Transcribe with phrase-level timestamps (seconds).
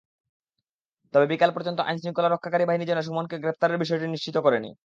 [1.13, 4.71] তবে বিকেল পর্যন্ত আইনশৃঙ্খলা রক্ষাকারী বাহিনী সেন সুমনকে গ্রেপ্তারের বিষয়টি নিশ্চিত করেনি।